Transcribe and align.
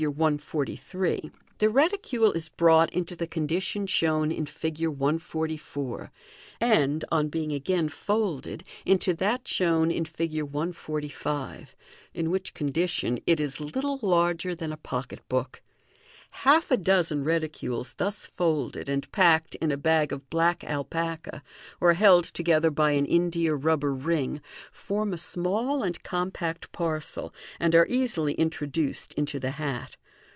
143), 0.03 1.11
the 1.11 1.19
3io 1.19 1.21
MODERN 1.21 1.31
MAGIC 1.61 1.75
reticule 1.75 2.31
is 2.35 2.49
brought 2.49 2.89
into 2.91 3.15
the 3.15 3.27
condition 3.27 3.85
shown 3.85 4.31
in 4.31 4.47
Fig. 4.47 4.83
144, 4.87 6.11
and, 6.59 7.05
on 7.11 7.27
being 7.29 7.51
again 7.53 7.87
folded, 7.87 8.63
into 8.83 9.13
that 9.13 9.47
shown 9.47 9.91
in 9.91 10.03
Fig. 10.05 10.41
145, 10.41 11.75
in 12.15 12.31
which 12.31 12.55
condition 12.55 13.19
it 13.27 13.39
is 13.39 13.59
little 13.59 13.99
larger 14.01 14.55
than 14.55 14.71
a 14.71 14.77
pocket 14.77 15.21
book. 15.29 15.61
Half 16.33 16.71
a 16.71 16.77
dozen 16.77 17.25
reticules 17.25 17.93
thus 17.97 18.25
folded, 18.25 18.87
and 18.87 19.11
packed 19.11 19.55
in 19.55 19.69
a 19.69 19.75
bag 19.75 20.13
of 20.13 20.29
black 20.29 20.63
alpaca, 20.63 21.43
or 21.81 21.91
held 21.91 22.23
together 22.23 22.71
by 22.71 22.91
an 22.91 23.05
india 23.05 23.53
rubber 23.53 23.93
ring, 23.93 24.39
form 24.71 25.11
a 25.11 25.17
small 25.17 25.83
and 25.83 26.01
compact 26.03 26.71
parcel, 26.71 27.33
and 27.59 27.75
are 27.75 27.85
easily 27.89 28.31
introduced 28.35 29.13
into 29.15 29.41
the 29.41 29.51
hat. 29.51 29.97